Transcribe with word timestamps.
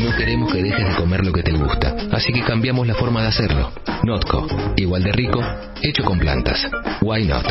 No 0.00 0.16
queremos 0.16 0.50
que 0.50 0.62
dejes 0.62 0.88
de 0.88 0.94
comer 0.94 1.24
lo 1.26 1.32
que 1.32 1.42
te 1.42 1.52
gusta, 1.52 1.94
así 2.10 2.32
que 2.32 2.42
cambiamos 2.42 2.86
la 2.86 2.94
forma 2.94 3.20
de 3.20 3.28
hacerlo. 3.28 3.70
Notco, 4.02 4.46
igual 4.76 5.02
de 5.02 5.12
rico, 5.12 5.42
hecho 5.82 6.02
con 6.04 6.18
plantas. 6.18 6.58
Why 7.02 7.26
not? 7.26 7.46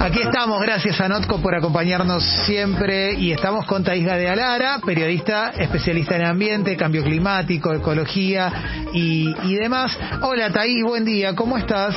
Aquí 0.00 0.20
estamos, 0.22 0.62
gracias 0.62 0.98
a 1.00 1.08
Notco 1.08 1.42
por 1.42 1.54
acompañarnos 1.54 2.24
siempre 2.46 3.12
y 3.14 3.32
estamos 3.32 3.66
con 3.66 3.84
Taisga 3.84 4.16
de 4.16 4.30
Alara, 4.30 4.80
periodista 4.84 5.50
especialista 5.50 6.16
en 6.16 6.24
ambiente, 6.24 6.74
cambio 6.76 7.04
climático, 7.04 7.74
ecología 7.74 8.50
y, 8.94 9.34
y 9.44 9.54
demás. 9.56 9.96
Hola 10.22 10.50
Taís, 10.50 10.82
buen 10.84 11.04
día, 11.04 11.34
¿cómo 11.34 11.58
estás? 11.58 11.96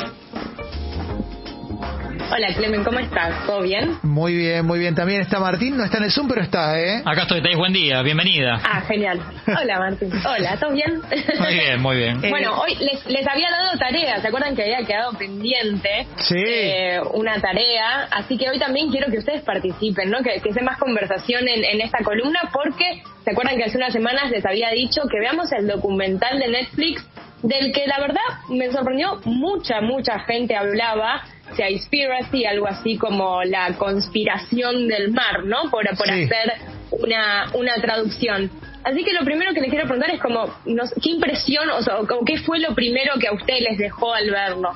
Hola 2.31 2.47
Clemen, 2.55 2.83
¿cómo 2.83 2.99
estás? 2.99 3.45
¿Todo 3.45 3.61
bien? 3.61 3.97
Muy 4.03 4.35
bien, 4.35 4.65
muy 4.65 4.79
bien. 4.79 4.95
También 4.95 5.21
está 5.21 5.39
Martín, 5.39 5.77
no 5.77 5.83
está 5.83 5.97
en 5.99 6.05
el 6.05 6.11
Zoom, 6.11 6.27
pero 6.27 6.41
está, 6.41 6.79
¿eh? 6.79 7.01
Acá 7.05 7.21
estoy, 7.23 7.41
Thais, 7.41 7.55
buen 7.57 7.71
día, 7.71 8.01
bienvenida. 8.01 8.59
Ah, 8.63 8.81
genial. 8.81 9.21
Hola 9.47 9.79
Martín. 9.79 10.11
Hola, 10.25 10.57
¿todo 10.59 10.71
bien? 10.71 11.01
Muy 11.39 11.53
bien, 11.53 11.81
muy 11.81 11.97
bien. 11.97 12.25
Eh, 12.25 12.29
Bueno, 12.35 12.59
hoy 12.59 12.75
les, 12.75 13.05
les 13.05 13.27
había 13.27 13.49
dado 13.51 13.77
tarea, 13.77 14.19
¿se 14.21 14.27
acuerdan 14.27 14.55
que 14.55 14.63
había 14.63 14.85
quedado 14.85 15.13
pendiente 15.17 16.07
Sí. 16.17 16.35
eh, 16.37 16.99
una 17.13 17.39
tarea? 17.39 18.07
Así 18.11 18.37
que 18.37 18.49
hoy 18.49 18.59
también 18.59 18.89
quiero 18.91 19.09
que 19.11 19.19
ustedes 19.19 19.41
participen, 19.43 20.09
¿no? 20.09 20.17
Que, 20.21 20.41
que 20.41 20.51
sea 20.51 20.63
más 20.63 20.77
conversación 20.77 21.47
en, 21.47 21.63
en 21.63 21.81
esta 21.81 21.99
columna, 22.03 22.49
porque 22.51 23.03
¿se 23.23 23.31
acuerdan 23.31 23.55
que 23.57 23.65
hace 23.65 23.77
unas 23.77 23.93
semanas 23.93 24.29
les 24.31 24.45
había 24.45 24.69
dicho 24.71 25.01
que 25.09 25.19
veamos 25.19 25.51
el 25.53 25.67
documental 25.67 26.39
de 26.39 26.47
Netflix 26.49 27.05
del 27.43 27.71
que 27.71 27.85
la 27.85 27.99
verdad 27.99 28.21
me 28.49 28.71
sorprendió 28.71 29.21
mucha, 29.25 29.79
mucha 29.79 30.19
gente 30.21 30.55
hablaba, 30.55 31.21
Seaspiracy, 31.55 32.45
algo 32.45 32.67
así 32.67 32.97
como 32.97 33.43
la 33.43 33.73
conspiración 33.77 34.87
del 34.87 35.11
mar, 35.11 35.43
¿no? 35.45 35.69
Por, 35.69 35.85
por 35.97 36.07
Sí. 36.07 36.23
hacer 36.23 36.53
una, 36.91 37.47
una 37.53 37.75
traducción. 37.75 38.49
Así 38.85 39.03
que 39.03 39.13
lo 39.13 39.25
primero 39.25 39.51
que 39.53 39.61
les 39.61 39.69
quiero 39.71 39.85
preguntar 39.87 40.11
es 40.13 40.21
como, 40.21 40.45
no 40.65 40.85
sé, 40.85 40.95
¿qué 41.01 41.09
impresión, 41.09 41.67
o 41.71 41.81
sea, 41.81 41.95
qué 42.25 42.37
fue 42.37 42.59
lo 42.59 42.75
primero 42.75 43.13
que 43.19 43.27
a 43.27 43.33
ustedes 43.33 43.61
les 43.69 43.77
dejó 43.79 44.13
al 44.13 44.29
verlo? 44.29 44.69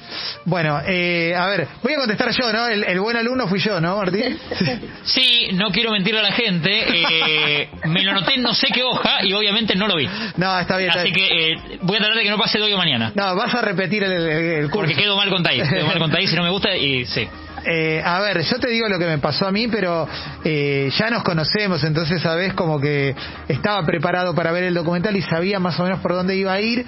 Bueno, 0.45 0.79
eh, 0.87 1.35
a 1.35 1.45
ver, 1.47 1.67
voy 1.83 1.93
a 1.93 1.97
contestar 1.97 2.31
yo, 2.31 2.51
¿no? 2.51 2.67
El, 2.67 2.83
el 2.85 2.99
buen 2.99 3.15
alumno 3.17 3.47
fui 3.47 3.59
yo, 3.59 3.79
¿no, 3.79 3.97
Martín? 3.97 4.37
Sí, 5.03 5.49
no 5.53 5.69
quiero 5.71 5.91
mentirle 5.91 6.19
a 6.19 6.23
la 6.23 6.31
gente, 6.31 6.85
eh, 6.87 7.69
me 7.85 8.03
lo 8.03 8.13
noté 8.13 8.35
en 8.35 8.41
no 8.41 8.53
sé 8.53 8.67
qué 8.73 8.83
hoja 8.83 9.23
y 9.23 9.33
obviamente 9.33 9.75
no 9.75 9.87
lo 9.87 9.95
vi. 9.95 10.07
No, 10.37 10.59
está 10.59 10.77
bien. 10.77 10.89
está 10.89 11.01
Así 11.01 11.11
bien. 11.11 11.27
que 11.27 11.51
eh, 11.53 11.79
voy 11.81 11.97
a 11.97 11.99
tratar 11.99 12.17
de 12.17 12.23
que 12.23 12.29
no 12.29 12.37
pase 12.37 12.57
de 12.57 12.63
hoy 12.65 12.73
o 12.73 12.77
mañana. 12.77 13.11
No, 13.15 13.35
vas 13.35 13.53
a 13.55 13.61
repetir 13.61 14.03
el, 14.03 14.11
el- 14.11 14.27
el 14.29 14.69
curso. 14.69 14.79
Porque 14.79 14.95
quedo 14.95 15.15
mal 15.17 15.29
con 15.29 15.43
Thais, 15.43 15.67
quedo 15.69 15.85
mal 15.87 15.97
con 15.99 16.11
Thais 16.11 16.31
y 16.31 16.35
no 16.35 16.43
me 16.43 16.49
gusta 16.49 16.75
y 16.75 17.05
sí. 17.05 17.27
Eh, 17.71 18.01
a 18.03 18.19
ver, 18.21 18.41
yo 18.41 18.57
te 18.57 18.67
digo 18.67 18.89
lo 18.89 18.97
que 18.97 19.05
me 19.05 19.19
pasó 19.19 19.45
a 19.45 19.51
mí, 19.51 19.67
pero 19.67 20.07
eh, 20.43 20.89
ya 20.97 21.11
nos 21.11 21.21
conocemos, 21.21 21.83
entonces 21.83 22.19
sabes 22.19 22.53
como 22.55 22.79
que 22.79 23.15
estaba 23.47 23.85
preparado 23.85 24.33
para 24.33 24.51
ver 24.51 24.63
el 24.63 24.73
documental 24.73 25.15
y 25.15 25.21
sabía 25.21 25.59
más 25.59 25.79
o 25.79 25.83
menos 25.83 25.99
por 25.99 26.13
dónde 26.13 26.35
iba 26.35 26.51
a 26.51 26.59
ir. 26.59 26.83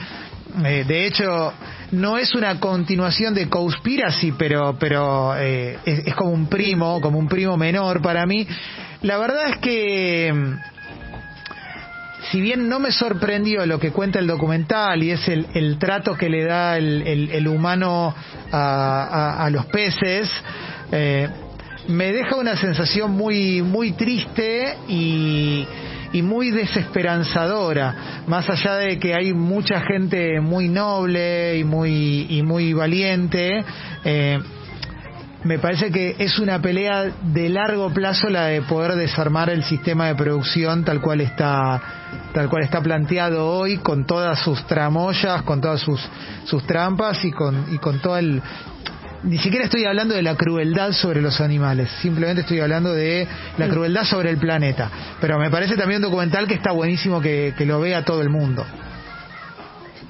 Eh, 0.66 0.84
de 0.88 1.06
hecho, 1.06 1.54
no 1.92 2.18
es 2.18 2.34
una 2.34 2.60
continuación 2.60 3.36
de 3.36 3.48
Conspiracy, 3.48 4.32
pero, 4.32 4.76
pero 4.80 5.36
eh, 5.38 5.78
es, 5.86 6.08
es 6.08 6.16
como 6.16 6.32
un 6.32 6.48
primo, 6.48 7.00
como 7.00 7.20
un 7.20 7.28
primo 7.28 7.58
menor 7.58 8.02
para 8.02 8.26
mí. 8.26 8.48
La 9.04 9.18
verdad 9.18 9.50
es 9.50 9.58
que 9.58 10.34
si 12.32 12.40
bien 12.40 12.70
no 12.70 12.80
me 12.80 12.92
sorprendió 12.92 13.66
lo 13.66 13.80
que 13.80 13.92
cuenta 13.92 14.20
el 14.20 14.28
documental 14.28 15.04
y 15.04 15.12
es 15.12 15.28
el, 15.28 15.48
el 15.54 15.78
trato 15.78 16.16
que 16.16 16.30
le 16.30 16.44
da 16.46 16.78
el, 16.78 17.02
el- 17.32 17.48
humano 17.48 18.16
a, 18.52 18.58
a- 19.04 19.46
a 19.46 19.50
los 19.50 19.66
peces, 19.66 20.32
eh, 20.92 21.28
me 21.90 22.12
deja 22.14 22.36
una 22.38 22.56
sensación 22.56 23.12
muy, 23.12 23.62
muy 23.62 23.92
triste 23.94 24.78
y, 24.88 25.68
y 26.14 26.22
muy 26.22 26.52
desesperanzadora. 26.52 28.24
Más 28.28 28.50
allá 28.50 28.76
de 28.76 28.98
que 29.00 29.14
hay 29.14 29.34
mucha 29.34 29.82
gente 29.82 30.40
muy 30.40 30.70
noble 30.70 31.58
y 31.58 31.64
muy, 31.64 32.28
y 32.30 32.44
muy 32.44 32.72
valiente, 32.74 33.64
eh, 34.06 34.40
me 35.44 35.58
parece 35.58 35.92
que 35.92 36.16
es 36.20 36.38
una 36.40 36.62
pelea 36.62 37.12
de 37.22 37.50
largo 37.50 37.92
plazo 37.92 38.30
la 38.30 38.46
de 38.46 38.62
poder 38.62 38.94
desarmar 38.94 39.50
el 39.50 39.64
sistema 39.64 40.08
de 40.08 40.16
producción 40.16 40.84
tal 40.84 41.02
cual 41.02 41.22
está 41.22 41.82
tal 42.34 42.48
cual 42.50 42.64
está 42.64 42.82
planteado 42.82 43.48
hoy 43.48 43.78
con 43.78 44.06
todas 44.06 44.40
sus 44.40 44.66
tramoyas, 44.68 45.42
con 45.42 45.60
todas 45.60 45.82
sus 45.82 46.00
sus 46.46 46.66
trampas 46.68 47.24
y 47.26 47.32
con 47.32 47.66
y 47.74 47.78
con 47.80 48.00
todo 48.00 48.18
el 48.18 48.42
ni 49.24 49.38
siquiera 49.38 49.66
estoy 49.66 49.86
hablando 49.86 50.16
de 50.16 50.24
la 50.24 50.36
crueldad 50.36 50.94
sobre 50.94 51.22
los 51.22 51.42
animales, 51.42 51.90
simplemente 52.02 52.42
estoy 52.42 52.60
hablando 52.60 52.94
de 52.94 53.28
la 53.58 53.68
crueldad 53.68 54.04
sobre 54.04 54.32
el 54.32 54.38
planeta. 54.38 54.90
Pero 55.20 55.38
me 55.38 55.52
parece 55.52 55.78
también 55.78 55.98
un 55.98 56.10
documental 56.10 56.48
que 56.48 56.56
está 56.56 56.72
buenísimo 56.72 57.22
que, 57.22 57.54
que 57.56 57.66
lo 57.68 57.80
vea 57.80 58.04
todo 58.04 58.24
el 58.24 58.30
mundo. 58.30 58.66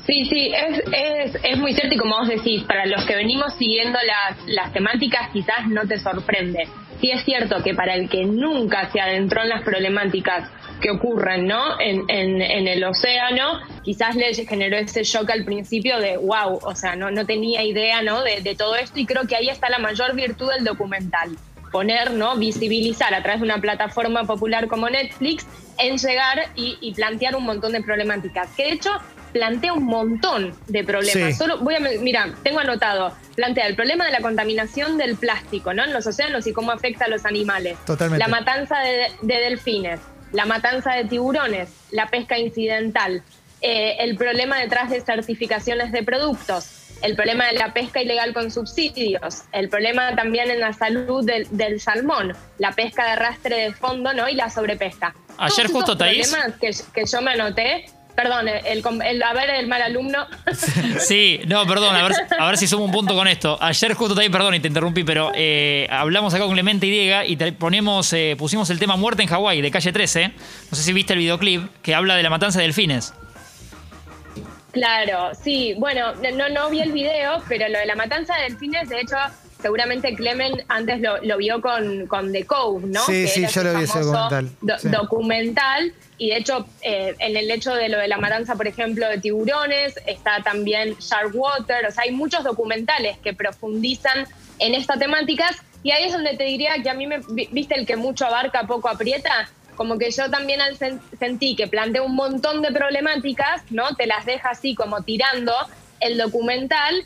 Sí, 0.05 0.25
sí, 0.25 0.51
es, 0.53 0.83
es, 0.91 1.37
es 1.43 1.57
muy 1.57 1.73
cierto 1.73 1.93
y 1.93 1.97
como 1.97 2.17
vos 2.17 2.27
decís, 2.27 2.63
para 2.63 2.85
los 2.85 3.05
que 3.05 3.15
venimos 3.15 3.53
siguiendo 3.53 3.99
las, 4.05 4.37
las 4.47 4.73
temáticas 4.73 5.29
quizás 5.31 5.67
no 5.67 5.87
te 5.87 5.99
sorprende. 5.99 6.67
Sí 6.99 7.11
es 7.11 7.23
cierto 7.23 7.61
que 7.63 7.73
para 7.73 7.95
el 7.95 8.09
que 8.09 8.25
nunca 8.25 8.91
se 8.91 8.99
adentró 8.99 9.43
en 9.43 9.49
las 9.49 9.63
problemáticas 9.63 10.49
que 10.81 10.91
ocurren 10.91 11.47
¿no? 11.47 11.79
en, 11.79 12.03
en, 12.09 12.41
en 12.41 12.67
el 12.67 12.83
océano, 12.83 13.59
quizás 13.83 14.15
le 14.15 14.33
generó 14.33 14.77
ese 14.77 15.03
shock 15.03 15.29
al 15.29 15.45
principio 15.45 15.99
de 15.99 16.17
wow, 16.17 16.59
o 16.63 16.75
sea, 16.75 16.95
no, 16.95 17.11
no 17.11 17.25
tenía 17.25 17.63
idea 17.63 18.01
¿no? 18.01 18.23
de, 18.23 18.41
de 18.41 18.55
todo 18.55 18.75
esto 18.75 18.99
y 18.99 19.05
creo 19.05 19.27
que 19.27 19.35
ahí 19.35 19.49
está 19.49 19.69
la 19.69 19.79
mayor 19.79 20.15
virtud 20.15 20.51
del 20.51 20.63
documental 20.63 21.29
poner, 21.71 22.11
¿no? 22.11 22.35
visibilizar 22.35 23.13
a 23.13 23.23
través 23.23 23.39
de 23.41 23.45
una 23.45 23.61
plataforma 23.61 24.25
popular 24.25 24.67
como 24.67 24.89
Netflix, 24.89 25.47
en 25.79 25.97
llegar 25.97 26.51
y, 26.55 26.77
y 26.81 26.93
plantear 26.93 27.35
un 27.35 27.45
montón 27.45 27.71
de 27.71 27.81
problemáticas. 27.81 28.49
Que 28.55 28.63
de 28.65 28.71
hecho 28.73 28.91
plantea 29.31 29.73
un 29.73 29.83
montón 29.85 30.53
de 30.67 30.83
problemas. 30.83 31.31
Sí. 31.31 31.37
Solo 31.37 31.57
voy 31.59 31.75
a, 31.75 31.79
mira, 31.79 32.33
tengo 32.43 32.59
anotado, 32.59 33.13
plantea 33.35 33.67
el 33.67 33.75
problema 33.75 34.05
de 34.05 34.11
la 34.11 34.19
contaminación 34.21 34.97
del 34.97 35.15
plástico, 35.15 35.73
¿no? 35.73 35.83
En 35.83 35.93
los 35.93 36.05
océanos 36.07 36.45
y 36.47 36.53
cómo 36.53 36.71
afecta 36.71 37.05
a 37.05 37.07
los 37.07 37.25
animales. 37.25 37.77
Totalmente. 37.85 38.23
La 38.25 38.27
matanza 38.29 38.79
de, 38.79 39.07
de 39.21 39.35
delfines, 39.39 39.99
la 40.31 40.45
matanza 40.45 40.93
de 40.93 41.05
tiburones, 41.05 41.69
la 41.91 42.07
pesca 42.07 42.37
incidental, 42.37 43.23
eh, 43.61 43.97
el 43.99 44.15
problema 44.17 44.59
detrás 44.59 44.89
de 44.89 45.01
certificaciones 45.01 45.91
de 45.91 46.03
productos, 46.03 46.77
el 47.03 47.15
problema 47.15 47.47
de 47.47 47.53
la 47.53 47.73
pesca 47.73 48.01
ilegal 48.01 48.31
con 48.33 48.51
subsidios, 48.51 49.43
el 49.53 49.69
problema 49.69 50.15
también 50.15 50.51
en 50.51 50.59
la 50.59 50.71
salud 50.73 51.25
del, 51.25 51.47
del 51.51 51.79
salmón, 51.81 52.35
la 52.59 52.71
pesca 52.73 53.03
de 53.05 53.09
arrastre 53.11 53.55
de 53.57 53.73
fondo 53.73 54.13
¿no? 54.13 54.29
y 54.29 54.35
la 54.35 54.49
sobrepesca. 54.49 55.15
Ayer 55.37 55.67
Todos 55.67 55.71
justo, 55.85 55.91
esos 55.93 55.97
Thaís- 55.99 56.29
problemas 56.31 56.59
que, 56.59 57.01
que 57.01 57.05
yo 57.07 57.21
me 57.21 57.31
anoté, 57.31 57.85
perdón, 58.15 58.47
el, 58.47 58.83
el- 59.05 59.23
a 59.23 59.33
ver 59.33 59.49
el 59.51 59.67
mal 59.67 59.81
alumno, 59.81 60.25
Sí, 60.99 61.39
no, 61.47 61.65
perdón, 61.65 61.95
a 61.95 62.03
ver, 62.03 62.13
a 62.39 62.45
ver 62.47 62.57
si 62.57 62.67
sumo 62.67 62.85
un 62.85 62.91
punto 62.91 63.13
con 63.15 63.27
esto. 63.27 63.57
Ayer 63.61 63.93
justo 63.93 64.15
Thais, 64.15 64.29
perdón 64.29 64.55
y 64.55 64.59
te 64.59 64.67
interrumpí, 64.67 65.03
pero 65.03 65.31
eh, 65.35 65.87
hablamos 65.89 66.33
acá 66.33 66.43
con 66.43 66.53
Clemente 66.53 66.85
y 66.87 66.89
Diego 66.91 67.21
y 67.25 67.35
te 67.35 67.51
ponemos, 67.53 68.11
eh, 68.13 68.35
pusimos 68.37 68.69
el 68.69 68.79
tema 68.79 68.95
Muerte 68.95 69.23
en 69.23 69.29
Hawái 69.29 69.61
de 69.61 69.71
calle 69.71 69.91
13. 69.91 70.27
No 70.27 70.77
sé 70.77 70.83
si 70.83 70.93
viste 70.93 71.13
el 71.13 71.19
videoclip 71.19 71.63
que 71.81 71.95
habla 71.95 72.15
de 72.15 72.23
la 72.23 72.29
matanza 72.29 72.59
de 72.59 72.65
delfines. 72.65 73.13
Claro, 74.71 75.31
sí. 75.41 75.73
Bueno, 75.77 76.13
no, 76.33 76.47
no 76.49 76.69
vi 76.69 76.79
el 76.79 76.93
video, 76.93 77.43
pero 77.49 77.67
lo 77.67 77.77
de 77.79 77.85
la 77.85 77.95
matanza 77.95 78.35
de 78.37 78.43
delfines, 78.43 78.87
de 78.87 79.01
hecho, 79.01 79.17
seguramente 79.61 80.15
Clemen 80.15 80.63
antes 80.67 80.99
lo, 81.01 81.17
lo 81.23 81.37
vio 81.37 81.61
con, 81.61 82.07
con 82.07 82.31
The 82.31 82.45
Cove, 82.45 82.87
¿no? 82.87 83.05
Sí, 83.05 83.23
Que 83.23 83.27
sí, 83.27 83.45
yo 83.47 83.63
lo 83.63 83.73
vi 83.77 83.83
ese 83.83 83.99
documental, 83.99 84.49
do- 84.61 84.79
sí. 84.79 84.89
Documental. 84.89 85.93
Y 86.17 86.29
de 86.29 86.37
hecho, 86.37 86.65
eh, 86.81 87.15
en 87.19 87.35
el 87.37 87.49
hecho 87.49 87.73
de 87.73 87.89
lo 87.89 87.97
de 87.97 88.07
la 88.07 88.17
matanza, 88.17 88.55
por 88.55 88.67
ejemplo, 88.67 89.07
de 89.09 89.17
tiburones, 89.19 89.95
está 90.05 90.41
también 90.43 90.95
Shark 90.99 91.31
Water. 91.33 91.85
O 91.87 91.91
sea, 91.91 92.03
hay 92.03 92.11
muchos 92.11 92.43
documentales 92.43 93.17
que 93.19 93.33
profundizan 93.33 94.27
en 94.59 94.75
estas 94.75 94.99
temáticas. 94.99 95.55
Y 95.83 95.91
ahí 95.91 96.03
es 96.05 96.13
donde 96.13 96.37
te 96.37 96.43
diría 96.43 96.73
que 96.83 96.89
a 96.89 96.93
mí 96.93 97.07
me. 97.07 97.19
vi- 97.29 97.49
¿Viste 97.51 97.73
el 97.79 97.87
que 97.87 97.95
mucho 97.95 98.25
abarca, 98.25 98.67
poco 98.67 98.89
aprieta? 98.89 99.49
como 99.77 99.97
que 99.97 100.11
yo 100.11 100.29
también 100.29 100.59
sentí 101.17 101.55
que 101.55 101.65
plantea 101.65 102.03
un 102.03 102.13
montón 102.13 102.61
de 102.61 102.71
problemáticas, 102.71 103.63
¿no? 103.71 103.95
Te 103.95 104.05
las 104.05 104.25
deja 104.27 104.49
así 104.49 104.75
como 104.75 105.01
tirando 105.01 105.53
el 106.01 106.19
documental. 106.19 107.03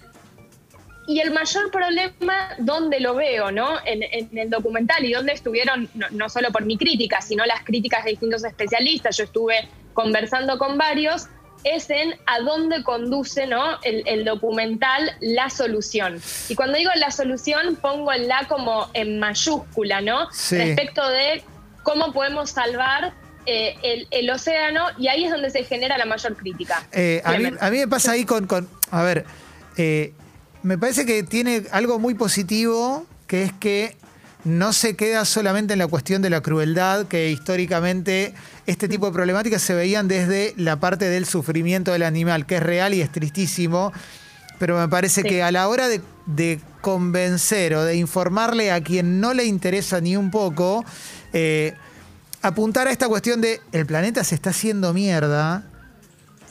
Y 1.07 1.19
el 1.19 1.31
mayor 1.31 1.69
problema, 1.71 2.49
¿dónde 2.57 2.99
lo 2.99 3.13
veo, 3.15 3.51
no? 3.51 3.77
En, 3.85 4.01
en 4.03 4.37
el 4.37 4.49
documental 4.49 5.05
y 5.05 5.13
dónde 5.13 5.33
estuvieron, 5.33 5.87
no, 5.93 6.07
no 6.11 6.29
solo 6.29 6.51
por 6.51 6.65
mi 6.65 6.77
crítica, 6.77 7.21
sino 7.21 7.45
las 7.45 7.63
críticas 7.63 8.03
de 8.05 8.11
distintos 8.11 8.43
especialistas, 8.43 9.17
yo 9.17 9.25
estuve 9.25 9.67
conversando 9.93 10.57
con 10.57 10.77
varios, 10.77 11.27
es 11.63 11.89
en 11.89 12.15
a 12.25 12.39
dónde 12.39 12.83
conduce 12.83 13.47
¿no? 13.47 13.79
el, 13.83 14.03
el 14.07 14.25
documental 14.25 15.11
la 15.19 15.49
solución. 15.49 16.21
Y 16.49 16.55
cuando 16.55 16.77
digo 16.77 16.91
la 16.95 17.11
solución, 17.11 17.75
pongo 17.75 18.11
el 18.11 18.27
la 18.27 18.47
como 18.47 18.89
en 18.93 19.19
mayúscula, 19.19 20.01
¿no? 20.01 20.29
Sí. 20.31 20.57
Respecto 20.57 21.07
de 21.07 21.43
cómo 21.83 22.13
podemos 22.13 22.49
salvar 22.51 23.13
eh, 23.47 23.75
el, 23.83 24.07
el 24.09 24.29
océano, 24.31 24.87
y 24.97 25.07
ahí 25.07 25.25
es 25.25 25.31
donde 25.31 25.51
se 25.51 25.63
genera 25.63 25.97
la 25.99 26.05
mayor 26.05 26.35
crítica. 26.35 26.83
Eh, 26.91 27.21
a, 27.23 27.33
mí, 27.37 27.51
a 27.59 27.69
mí 27.69 27.77
me 27.77 27.87
pasa 27.87 28.13
ahí 28.13 28.25
con, 28.25 28.47
con- 28.47 28.67
a 28.91 29.03
ver, 29.03 29.25
eh, 29.77 30.13
me 30.65 30.79
parece 30.79 31.05
que 31.05 31.21
tiene 31.21 31.63
algo 31.71 31.99
muy 31.99 32.15
positivo, 32.15 33.05
que 33.27 33.43
es 33.43 33.53
que 33.53 33.95
no 34.45 34.73
se 34.73 34.95
queda 34.95 35.23
solamente 35.23 35.73
en 35.73 35.79
la 35.79 35.85
cuestión 35.85 36.23
de 36.23 36.31
la 36.31 36.41
crueldad, 36.41 37.05
que 37.05 37.29
históricamente 37.29 38.33
este 38.65 38.87
tipo 38.87 39.05
de 39.05 39.11
problemáticas 39.11 39.61
se 39.61 39.75
veían 39.75 40.07
desde 40.07 40.55
la 40.57 40.79
parte 40.79 41.07
del 41.07 41.27
sufrimiento 41.27 41.91
del 41.91 42.01
animal, 42.01 42.47
que 42.47 42.55
es 42.55 42.63
real 42.63 42.95
y 42.95 43.01
es 43.01 43.11
tristísimo, 43.11 43.93
pero 44.57 44.79
me 44.79 44.87
parece 44.87 45.21
que 45.21 45.43
a 45.43 45.51
la 45.51 45.67
hora 45.67 45.87
de, 45.87 46.01
de, 46.25 46.59
convencer 46.81 47.75
o 47.75 47.83
de 47.83 47.95
informarle 47.97 48.71
a 48.71 48.81
quien 48.81 49.19
no 49.19 49.35
le 49.35 49.45
interesa 49.45 50.01
ni 50.01 50.17
un 50.17 50.31
poco, 50.31 50.83
eh, 51.31 51.73
apuntar 52.41 52.87
a 52.87 52.91
esta 52.91 53.07
cuestión 53.07 53.39
de 53.39 53.61
el 53.71 53.85
planeta 53.85 54.23
se 54.23 54.33
está 54.33 54.49
haciendo 54.49 54.93
mierda, 54.93 55.63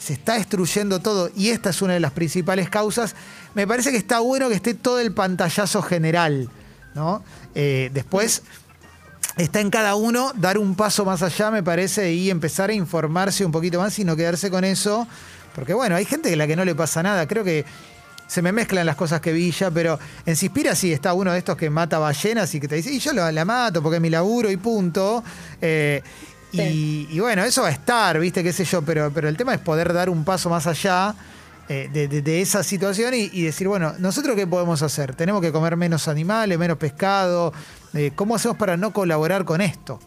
se 0.04 0.12
está 0.12 0.34
destruyendo 0.34 1.00
todo 1.00 1.30
y 1.34 1.48
esta 1.48 1.70
es 1.70 1.80
una 1.80 1.94
de 1.94 2.00
las 2.00 2.12
principales 2.12 2.68
causas, 2.68 3.16
me 3.54 3.66
parece 3.66 3.90
que 3.90 3.96
está 3.96 4.20
bueno 4.20 4.50
que 4.50 4.54
esté 4.54 4.74
todo 4.74 5.00
el 5.00 5.14
pantallazo 5.14 5.80
general, 5.80 6.50
¿no? 6.94 7.24
Eh, 7.54 7.90
después 7.94 8.42
está 9.38 9.60
en 9.60 9.70
cada 9.70 9.94
uno 9.94 10.32
dar 10.36 10.58
un 10.58 10.74
paso 10.74 11.06
más 11.06 11.22
allá, 11.22 11.50
me 11.50 11.62
parece, 11.62 12.12
y 12.12 12.28
empezar 12.28 12.68
a 12.68 12.74
informarse 12.74 13.46
un 13.46 13.52
poquito 13.52 13.78
más 13.78 13.98
y 13.98 14.04
no 14.04 14.14
quedarse 14.14 14.50
con 14.50 14.64
eso, 14.64 15.08
porque 15.54 15.72
bueno, 15.72 15.96
hay 15.96 16.04
gente 16.04 16.30
a 16.30 16.36
la 16.36 16.46
que 16.46 16.54
no 16.54 16.66
le 16.66 16.74
pasa 16.74 17.02
nada, 17.02 17.26
creo 17.26 17.42
que 17.42 17.64
se 18.26 18.42
me 18.42 18.52
mezclan 18.52 18.84
las 18.84 18.96
cosas 18.96 19.22
que 19.22 19.32
vi 19.32 19.54
pero 19.72 19.98
en 20.26 20.36
Cispira 20.36 20.74
sí 20.74 20.92
está 20.92 21.14
uno 21.14 21.32
de 21.32 21.38
estos 21.38 21.56
que 21.56 21.70
mata 21.70 21.98
ballenas 21.98 22.54
y 22.54 22.60
que 22.60 22.68
te 22.68 22.74
dice, 22.74 22.92
y 22.92 22.98
yo 22.98 23.12
la, 23.14 23.44
mato 23.46 23.82
porque 23.82 23.96
es 23.96 24.02
mi 24.02 24.10
laburo 24.10 24.50
y 24.50 24.56
punto. 24.58 25.24
Eh, 25.62 26.02
y, 26.62 27.18
bueno, 27.20 27.44
eso 27.44 27.62
va 27.62 27.68
a 27.68 27.72
estar, 27.72 28.18
viste, 28.18 28.42
qué 28.42 28.52
sé 28.52 28.64
yo, 28.64 28.82
pero, 28.82 29.10
pero 29.12 29.28
el 29.28 29.36
tema 29.36 29.54
es 29.54 29.60
poder 29.60 29.92
dar 29.92 30.10
un 30.10 30.24
paso 30.24 30.50
más 30.50 30.66
allá. 30.66 31.14
Eh, 31.66 31.88
de, 31.90 32.42
esa 32.42 32.62
situación 32.62 33.14
y, 33.14 33.42
decir, 33.42 33.68
bueno, 33.68 33.94
¿nosotros 33.98 34.36
qué 34.36 34.46
podemos 34.46 34.82
hacer? 34.82 35.14
¿Tenemos 35.14 35.40
que 35.40 35.50
comer 35.50 35.78
menos 35.78 36.08
animales, 36.08 36.58
menos 36.58 36.76
pescado? 36.76 37.54
Eh, 37.94 38.12
¿Cómo 38.14 38.34
hacemos 38.34 38.58
para 38.58 38.76
no 38.76 38.92
colaborar 38.92 39.46
con 39.46 39.62
esto? 39.62 39.98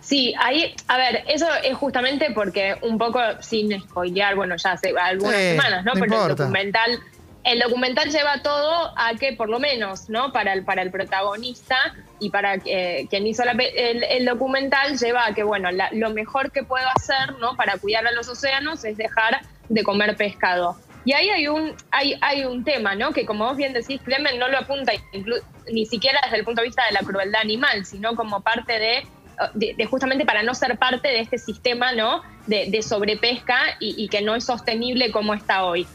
Sí, 0.00 0.34
ahí, 0.38 0.74
a 0.88 0.96
ver, 0.96 1.24
eso 1.28 1.46
es 1.62 1.76
justamente 1.76 2.30
porque 2.34 2.76
un 2.82 2.96
poco, 2.96 3.20
sin 3.40 3.78
spoilear, 3.80 4.34
bueno, 4.34 4.56
ya 4.56 4.72
hace 4.72 4.94
algunas 4.98 5.36
semanas, 5.36 5.84
¿no? 5.84 5.92
Pero 5.92 6.28
el 6.28 6.36
documental, 6.36 7.00
el 7.44 7.60
documental 7.60 8.10
lleva 8.10 8.42
todo 8.42 8.92
a 8.96 9.14
que, 9.14 9.34
por 9.34 9.48
lo 9.48 9.58
menos, 9.58 10.08
¿no? 10.08 10.32
Para 10.32 10.52
el, 10.52 10.64
para 10.64 10.82
el 10.82 10.90
protagonista 10.90 11.76
y 12.18 12.30
para 12.30 12.56
eh, 12.64 13.06
quien 13.10 13.26
hizo 13.26 13.42
el, 13.42 14.24
documental, 14.24 14.98
lleva 14.98 15.26
a 15.26 15.34
que, 15.34 15.42
bueno, 15.42 15.68
lo 15.92 16.10
mejor 16.10 16.50
que 16.50 16.62
puedo 16.62 16.86
hacer, 16.96 17.34
¿no? 17.40 17.56
Para 17.56 17.76
cuidar 17.78 18.06
a 18.06 18.12
los 18.12 18.28
océanos 18.28 18.84
es 18.84 18.96
dejar 18.96 19.42
de 19.68 19.82
comer 19.84 20.16
pescado. 20.16 20.76
Y 21.04 21.12
ahí 21.12 21.28
hay 21.28 21.48
un, 21.48 21.74
hay, 21.90 22.16
hay 22.22 22.44
un 22.46 22.64
tema, 22.64 22.94
¿no? 22.94 23.12
Que 23.12 23.26
como 23.26 23.44
vos 23.44 23.56
bien 23.58 23.74
decís, 23.74 24.00
Clemen 24.02 24.38
no 24.38 24.48
lo 24.48 24.58
apunta 24.58 24.92
ni 25.70 25.84
siquiera 25.84 26.18
desde 26.24 26.38
el 26.38 26.44
punto 26.44 26.62
de 26.62 26.68
vista 26.68 26.84
de 26.86 26.92
la 26.92 27.00
crueldad 27.00 27.42
animal, 27.42 27.84
sino 27.84 28.16
como 28.16 28.40
parte 28.40 28.78
de 28.78 29.06
de, 29.54 29.86
justamente 29.86 30.24
para 30.24 30.42
no 30.42 30.54
ser 30.54 30.78
parte 30.78 31.08
de 31.08 31.20
este 31.20 31.38
sistema 31.38 31.92
¿no? 31.92 32.22
de, 32.46 32.82
sobrepesca 32.82 33.58
y, 33.80 34.08
que 34.08 34.22
no 34.22 34.34
es 34.34 34.44
sostenible 34.44 35.10
como 35.10 35.34
está 35.34 35.64
hoy. 35.64 35.86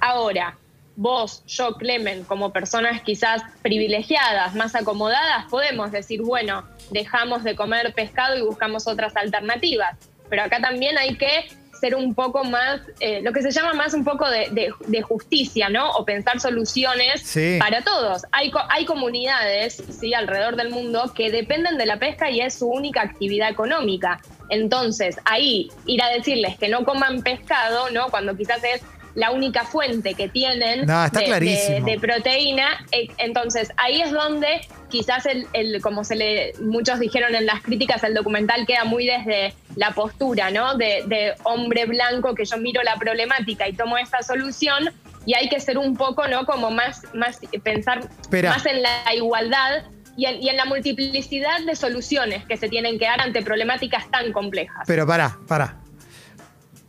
Ahora, 0.00 0.56
vos, 1.00 1.42
yo, 1.46 1.76
Clemen, 1.76 2.24
como 2.24 2.52
personas 2.52 3.00
quizás 3.00 3.40
privilegiadas, 3.62 4.54
más 4.54 4.74
acomodadas, 4.74 5.46
podemos 5.48 5.90
decir, 5.90 6.20
bueno, 6.20 6.62
dejamos 6.90 7.42
de 7.42 7.56
comer 7.56 7.94
pescado 7.94 8.36
y 8.36 8.42
buscamos 8.42 8.86
otras 8.86 9.16
alternativas. 9.16 9.96
Pero 10.28 10.42
acá 10.42 10.60
también 10.60 10.98
hay 10.98 11.16
que 11.16 11.48
ser 11.80 11.94
un 11.94 12.14
poco 12.14 12.44
más, 12.44 12.82
eh, 13.00 13.22
lo 13.22 13.32
que 13.32 13.40
se 13.40 13.50
llama 13.50 13.72
más 13.72 13.94
un 13.94 14.04
poco 14.04 14.28
de, 14.28 15.00
justicia, 15.00 15.70
¿no? 15.70 15.90
O 15.92 16.04
pensar 16.04 16.38
soluciones 16.38 17.34
para 17.58 17.80
todos. 17.80 18.24
Hay, 18.32 18.52
hay 18.68 18.84
comunidades, 18.84 19.82
sí, 19.98 20.12
alrededor 20.12 20.56
del 20.56 20.68
mundo 20.68 21.14
que 21.14 21.30
dependen 21.30 21.78
de 21.78 21.86
la 21.86 21.98
pesca 21.98 22.30
y 22.30 22.42
es 22.42 22.58
su 22.58 22.68
única 22.68 23.00
actividad 23.00 23.48
económica. 23.48 24.20
Entonces, 24.50 25.16
ahí 25.24 25.70
ir 25.86 26.02
a 26.02 26.10
decirles 26.10 26.58
que 26.58 26.68
no 26.68 26.84
coman 26.84 27.22
pescado, 27.22 27.88
¿no? 27.88 28.08
Cuando 28.10 28.36
quizás 28.36 28.62
es 28.62 28.82
la 29.14 29.30
única 29.30 29.64
fuente 29.64 30.14
que 30.14 30.28
tienen 30.28 30.86
de, 30.86 31.98
proteína. 32.00 32.84
Eh, 32.92 33.08
entonces, 33.18 33.72
ahí 33.76 34.00
es 34.00 34.12
donde 34.12 34.60
quizás, 34.88 35.26
el, 35.26 35.80
como 35.82 36.04
se 36.04 36.16
le, 36.16 36.52
muchos 36.60 37.00
dijeron 37.00 37.34
en 37.34 37.46
las 37.46 37.62
críticas, 37.62 38.02
el 38.04 38.14
documental 38.14 38.66
queda 38.66 38.84
muy 38.84 39.06
desde 39.06 39.54
la 39.76 39.92
postura, 39.92 40.50
¿no? 40.50 40.76
De, 40.76 41.34
hombre 41.44 41.86
blanco 41.86 42.34
que 42.34 42.44
yo 42.44 42.56
miro 42.58 42.82
la 42.82 42.96
problemática 42.96 43.68
y 43.68 43.72
tomo 43.72 43.98
esta 43.98 44.22
solución. 44.22 44.90
Y 45.26 45.34
hay 45.34 45.48
que 45.48 45.60
ser 45.60 45.76
un 45.76 45.96
poco, 45.96 46.26
¿no? 46.28 46.46
Como 46.46 46.70
más, 46.70 47.02
más 47.14 47.38
pensar 47.62 48.08
más 48.30 48.66
en 48.66 48.82
la 48.82 49.14
igualdad 49.14 49.84
y 50.16 50.24
en, 50.24 50.42
y 50.42 50.48
en, 50.48 50.56
la 50.56 50.64
multiplicidad 50.64 51.60
de 51.66 51.76
soluciones 51.76 52.44
que 52.46 52.56
se 52.56 52.68
tienen 52.68 52.98
que 52.98 53.04
dar 53.04 53.20
ante 53.20 53.42
problemáticas 53.42 54.10
tan 54.10 54.32
complejas. 54.32 54.84
Pero 54.86 55.06
para, 55.06 55.36
para. 55.46 55.76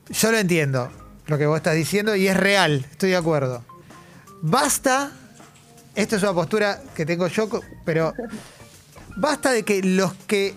Yo 0.10 0.32
lo 0.32 0.38
entiendo 0.38 1.01
lo 1.28 1.38
que 1.38 1.46
vos 1.46 1.58
estás 1.58 1.76
diciendo 1.76 2.16
y 2.16 2.28
es 2.28 2.38
real, 2.38 2.86
estoy 2.92 3.12
de 3.12 3.18
acuerdo. 3.18 3.64
Basta, 4.42 5.12
esto 5.96 6.16
es 6.16 6.24
una 6.24 6.34
postura 6.34 6.82
que 6.96 7.06
tengo 7.06 7.28
yo, 7.28 7.50
pero 7.86 8.14
basta 9.18 9.52
de 9.52 9.64
que 9.64 9.84
los 9.84 10.14
que 10.28 10.56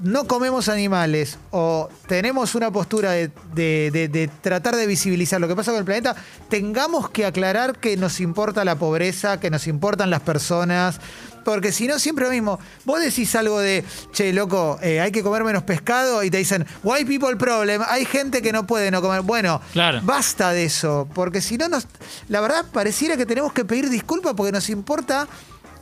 no 0.00 0.26
comemos 0.26 0.68
animales 0.68 1.38
o 1.50 1.88
tenemos 2.06 2.54
una 2.54 2.70
postura 2.70 3.12
de, 3.12 4.30
tratar 4.42 4.76
de 4.76 4.86
visibilizar 4.86 5.40
lo 5.40 5.48
que 5.48 5.56
pasa 5.56 5.70
con 5.70 5.78
el 5.78 5.84
planeta, 5.84 6.16
tengamos 6.48 7.10
que 7.10 7.24
aclarar 7.24 7.78
que 7.78 7.96
nos 7.96 8.20
importa 8.20 8.64
la 8.64 8.76
pobreza, 8.76 9.40
que 9.40 9.50
nos 9.50 9.66
importan 9.66 10.10
las 10.10 10.20
personas, 10.20 11.00
porque 11.46 11.70
si 11.70 11.86
no, 11.86 12.00
siempre 12.00 12.24
lo 12.24 12.32
mismo. 12.32 12.58
Vos 12.84 13.00
decís 13.00 13.32
algo 13.36 13.60
de, 13.60 13.84
che, 14.12 14.32
loco, 14.32 14.80
eh, 14.82 15.00
hay 15.00 15.12
que 15.12 15.22
comer 15.22 15.44
menos 15.44 15.62
pescado 15.62 16.24
y 16.24 16.30
te 16.30 16.38
dicen, 16.38 16.66
white 16.82 17.06
people 17.06 17.36
problem, 17.36 17.82
hay 17.86 18.04
gente 18.04 18.42
que 18.42 18.50
no 18.50 18.66
puede 18.66 18.90
no 18.90 19.00
comer. 19.00 19.22
Bueno, 19.22 19.60
basta 20.02 20.50
de 20.50 20.64
eso, 20.64 21.08
porque 21.14 21.40
si 21.40 21.56
no, 21.56 21.68
nos, 21.68 21.86
la 22.28 22.40
verdad 22.40 22.64
pareciera 22.72 23.16
que 23.16 23.26
tenemos 23.26 23.52
que 23.52 23.64
pedir 23.64 23.88
disculpas 23.88 24.34
porque 24.34 24.50
nos 24.50 24.68
importa 24.70 25.28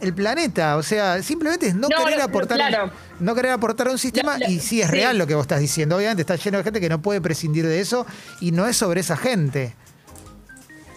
el 0.03 0.13
planeta. 0.13 0.77
O 0.77 0.83
sea, 0.83 1.23
simplemente 1.23 1.69
es 1.69 1.75
no, 1.75 1.89
querer 1.89 2.21
aportar 2.21 2.93
no 3.19 3.35
querer 3.35 3.53
aportar 3.53 3.89
a 3.89 3.93
un 3.93 3.99
sistema. 3.99 4.37
y 4.47 4.61
sí 4.61 4.83
es 4.83 4.91
real 4.91 5.17
lo 5.17 5.27
que 5.27 5.35
vos 5.35 5.45
estás 5.45 5.61
diciendo. 5.61 5.97
Obviamente 5.97 6.21
está 6.21 6.37
lleno 6.37 6.59
de 6.59 6.65
gente 6.65 6.79
que 6.79 6.91
no 6.91 7.01
puede 7.01 7.23
prescindir 7.23 7.67
de 7.67 7.81
eso 7.81 8.07
y 8.39 8.53
no 8.53 8.67
es 8.67 8.77
sobre 8.77 9.01
esa 9.01 9.17
gente. 9.17 9.75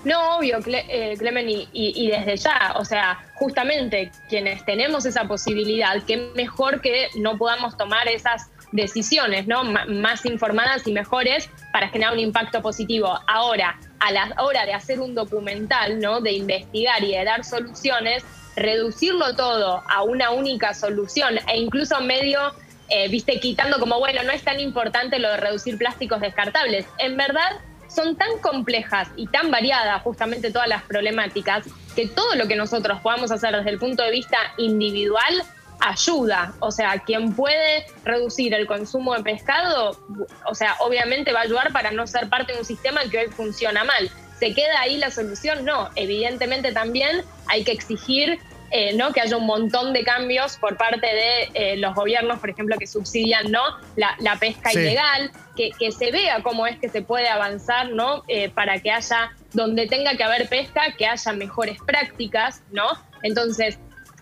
No, 0.08 0.38
obvio, 0.38 0.60
eh, 0.66 1.16
Clemen, 1.20 1.48
y, 1.50 2.10
desde 2.10 2.38
ya, 2.38 2.76
o 2.78 2.86
sea, 2.86 3.20
justamente 3.34 4.10
quienes 4.30 4.64
tenemos 4.64 5.06
esa 5.06 5.26
posibilidad, 5.28 6.02
qué 6.08 6.32
mejor 6.34 6.80
que 6.80 7.10
no 7.16 7.38
podamos 7.38 7.76
tomar 7.76 8.08
esas 8.08 8.50
decisiones, 8.72 9.48
¿no? 9.48 9.66
más 9.66 10.26
informadas 10.26 10.88
y 10.88 10.94
mejores 10.94 11.50
para 11.74 11.90
generar 11.90 12.14
un 12.14 12.20
impacto 12.20 12.62
positivo. 12.62 13.20
Ahora, 13.28 13.78
a 14.00 14.12
la 14.14 14.34
hora 14.38 14.66
de 14.66 14.74
hacer 14.74 15.02
un 15.02 15.14
documental, 15.14 16.00
¿no? 16.00 16.22
De 16.22 16.32
investigar 16.32 17.04
y 17.04 17.12
de 17.12 17.26
dar 17.26 17.44
soluciones, 17.44 18.24
reducirlo 18.56 19.36
todo 19.36 19.84
a 19.90 20.04
una 20.04 20.32
única 20.32 20.74
solución 20.74 21.38
e 21.50 21.58
incluso 21.58 22.00
medio, 22.00 22.54
eh, 22.88 23.10
viste, 23.10 23.42
quitando 23.42 23.78
como, 23.78 24.00
bueno, 24.00 24.24
no 24.24 24.32
es 24.32 24.42
tan 24.42 24.62
importante 24.62 25.20
lo 25.20 25.32
de 25.32 25.38
reducir 25.38 25.78
plásticos 25.78 26.22
descartables. 26.22 26.86
En 26.98 27.18
verdad, 27.18 27.60
son 27.98 28.16
tan 28.16 28.38
complejas 28.42 29.10
y 29.16 29.26
tan 29.26 29.50
variadas 29.50 30.04
justamente 30.04 30.52
todas 30.52 30.68
las 30.68 30.84
problemáticas 30.84 31.66
que 31.96 32.08
todo 32.08 32.36
lo 32.36 32.48
que 32.48 32.56
nosotros 32.56 33.00
podamos 33.02 33.32
hacer 33.32 33.56
desde 33.56 33.72
el 33.72 33.80
punto 33.80 34.04
de 34.04 34.12
vista 34.12 34.38
individual 34.58 35.42
ayuda. 35.80 36.54
O 36.60 36.70
sea, 36.70 37.00
quien 37.00 37.34
puede 37.34 37.88
reducir 38.04 38.54
el 38.54 38.68
consumo 38.68 39.16
de 39.16 39.24
pescado, 39.24 40.00
o 40.46 40.54
sea, 40.54 40.76
obviamente 40.82 41.34
va 41.34 41.40
a 41.40 41.44
ayudar 41.44 41.74
para 41.74 41.90
no 41.90 42.06
ser 42.06 42.30
parte 42.30 42.54
de 42.54 42.60
un 42.60 42.66
sistema 42.66 43.02
que 43.10 43.18
hoy 43.18 43.28
funciona 43.30 43.84
mal. 43.84 44.12
¿Se 44.40 44.54
queda 44.54 44.80
ahí 44.80 44.98
la 44.98 45.10
solución? 45.10 45.66
No, 45.66 45.90
evidentemente 45.96 46.74
también 46.74 47.24
hay 47.48 47.64
que 47.64 47.72
exigir 47.72 48.40
eh, 48.72 48.94
¿no? 48.96 49.14
que 49.14 49.22
haya 49.22 49.38
un 49.38 49.46
montón 49.46 49.94
de 49.94 50.04
cambios 50.04 50.58
por 50.58 50.78
parte 50.78 51.08
de 51.08 51.50
eh, 51.54 51.78
los 51.78 51.96
gobiernos, 51.96 52.40
por 52.40 52.50
ejemplo, 52.50 52.76
que 52.78 52.88
subsidian 52.88 53.52
¿no? 53.52 53.62
la, 53.96 54.36
pesca 54.40 54.74
ilegal, 54.74 55.32
que, 55.56 55.72
se 55.92 56.12
vea 56.12 56.42
cómo 56.44 56.68
es 56.68 56.78
que 56.80 56.90
se 56.90 57.02
puede 57.02 57.30
avanzar 57.30 57.90
¿no? 57.90 58.24
Eh, 58.28 58.50
para 58.50 58.80
que 58.80 58.92
haya, 58.92 59.32
donde 59.54 59.88
tenga 59.88 60.16
que 60.16 60.24
haber 60.24 60.50
pesca, 60.50 60.94
que 60.98 61.08
haya 61.08 61.34
mejores 61.34 61.78
prácticas. 61.86 62.62
¿no? 62.72 62.88
Entonces, 63.24 63.80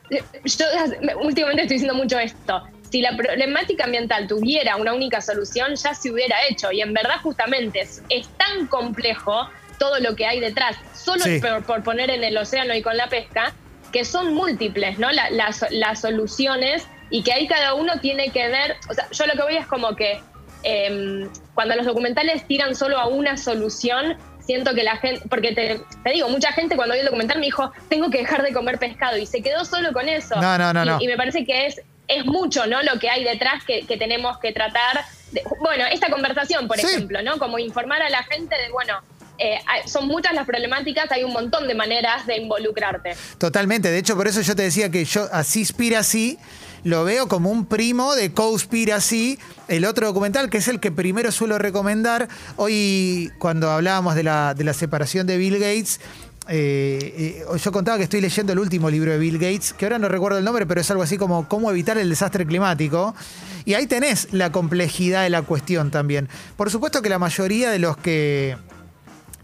yo 0.10 0.66
últimamente 1.22 1.64
estoy 1.64 1.78
diciendo 1.78 1.96
mucho 1.96 2.20
esto. 2.20 2.64
Si 2.92 3.02
la 3.02 3.18
problemática 3.18 3.86
ambiental 3.86 4.28
tuviera 4.28 4.76
una 4.76 4.94
única 4.94 5.22
solución, 5.22 5.76
ya 5.76 5.94
se 5.94 6.12
hubiera 6.12 6.36
hecho. 6.48 6.72
Y 6.72 6.82
en 6.82 6.94
verdad, 6.94 7.16
justamente, 7.22 7.82
es, 7.82 8.02
tan 8.38 8.68
complejo 8.68 9.50
todo 9.80 10.00
lo 10.00 10.16
que 10.16 10.26
hay 10.26 10.40
detrás, 10.40 10.78
solo 10.94 11.24
por 11.68 11.84
poner 11.84 12.10
en 12.10 12.24
el 12.24 12.38
océano 12.38 12.74
y 12.74 12.82
con 12.82 12.96
la 12.96 13.10
pesca, 13.10 13.54
que 13.96 14.04
son 14.04 14.34
múltiples, 14.34 15.00
¿no? 15.00 15.08
las, 15.12 16.02
soluciones 16.02 16.86
y 17.10 17.24
que 17.24 17.32
ahí 17.32 17.48
cada 17.48 17.76
uno 17.76 17.94
tiene 18.02 18.30
que 18.30 18.50
ver, 18.50 18.76
o 18.90 18.94
sea, 18.94 19.08
yo 19.10 19.26
lo 19.26 19.34
que 19.36 19.42
voy 19.44 19.56
es 19.56 19.66
como 19.68 19.96
que 19.96 20.20
em, 20.64 21.30
cuando 21.54 21.76
los 21.78 21.86
documentales 21.86 22.46
tiran 22.46 22.76
solo 22.76 22.98
a 23.00 23.08
una 23.08 23.38
solución, 23.38 24.18
siento 24.46 24.74
que 24.76 24.84
la 24.84 24.98
gente, 24.98 25.22
porque 25.30 25.54
te, 25.54 25.80
te 26.04 26.10
digo, 26.10 26.28
mucha 26.28 26.52
gente 26.52 26.76
cuando 26.76 26.94
vio 26.94 27.04
el 27.04 27.08
documental 27.08 27.40
me 27.40 27.46
dijo, 27.46 27.72
tengo 27.88 28.10
que 28.10 28.18
dejar 28.18 28.44
de 28.44 28.52
comer 28.52 28.80
pescado 28.80 29.16
y 29.18 29.26
se 29.26 29.42
quedó 29.42 29.64
solo 29.64 29.94
con 29.94 30.10
eso. 30.10 30.36
No, 30.42 30.58
no, 30.58 30.74
no, 30.74 30.84
y, 30.84 30.88
no. 30.88 30.98
y 31.00 31.08
me 31.08 31.16
parece 31.16 31.46
que 31.46 31.68
es, 31.68 31.82
es 32.10 32.26
mucho, 32.26 32.66
¿no? 32.68 32.84
Lo 32.84 33.00
que 33.00 33.10
hay 33.10 33.24
detrás 33.24 33.64
que, 33.64 33.86
que 33.88 33.96
tenemos 33.96 34.38
que 34.40 34.52
tratar. 34.52 35.06
de- 35.32 35.42
bueno, 35.62 35.86
esta 35.90 36.10
conversación, 36.10 36.68
por 36.68 36.78
Sí. 36.80 36.86
ejemplo, 36.86 37.22
¿no? 37.22 37.38
Como 37.40 37.60
informar 37.60 38.02
a 38.02 38.10
la 38.10 38.24
gente 38.24 38.56
de, 38.58 38.70
bueno, 38.72 39.00
eh, 39.38 39.60
son 39.86 40.08
muchas 40.08 40.34
las 40.34 40.46
problemáticas, 40.46 41.12
hay 41.12 41.24
un 41.24 41.34
montón 41.34 41.68
de 41.68 41.76
maneras 41.76 42.26
de 42.26 42.38
involucrarte. 42.38 43.16
Totalmente. 43.38 43.90
De 43.90 43.98
hecho, 43.98 44.16
por 44.16 44.28
eso 44.28 44.42
yo 44.42 44.56
te 44.56 44.64
decía 44.64 44.90
que 44.90 45.06
yo 45.06 45.28
a 45.32 45.44
Seaspiracy 45.44 46.38
lo 46.84 47.04
veo 47.04 47.28
como 47.28 47.50
un 47.50 47.66
primo 47.66 48.14
de 48.14 48.32
Cowspiracy, 48.32 49.40
el 49.68 49.86
otro 49.86 50.06
documental 50.06 50.52
que 50.52 50.60
es 50.60 50.68
el 50.68 50.80
que 50.80 50.92
primero 50.92 51.32
suelo 51.32 51.58
recomendar. 51.58 52.28
Hoy, 52.58 53.32
cuando 53.40 53.72
hablábamos 53.72 54.14
de 54.14 54.24
la, 54.24 54.54
de 54.54 54.64
la 54.64 54.74
separación 54.74 55.26
de 55.26 55.38
Bill 55.38 55.56
Gates, 55.56 56.00
eh, 56.48 57.44
eh, 57.52 57.58
yo 57.58 57.72
contaba 57.72 57.98
que 57.98 58.04
estoy 58.04 58.22
leyendo 58.22 58.54
el 58.54 58.60
último 58.60 58.90
libro 58.92 59.12
de 59.12 59.18
Bill 59.18 59.40
Gates, 59.40 59.74
que 59.74 59.86
ahora 59.86 59.98
no 59.98 60.10
recuerdo 60.10 60.38
el 60.38 60.46
nombre, 60.46 60.68
pero 60.68 60.80
es 60.80 60.92
algo 60.92 61.02
así 61.02 61.18
como 61.18 61.48
Cómo 61.48 61.72
evitar 61.72 61.98
el 61.98 62.08
desastre 62.08 62.46
climático. 62.46 63.16
Y 63.66 63.74
ahí 63.74 63.88
tenés 63.88 64.28
la 64.32 64.52
complejidad 64.52 65.24
de 65.24 65.32
la 65.32 65.42
cuestión 65.42 65.90
también. 65.90 66.30
Por 66.56 66.70
supuesto 66.70 67.02
que 67.02 67.10
la 67.10 67.18
mayoría 67.18 67.72
de 67.72 67.80
los 67.80 67.98
que 67.98 68.58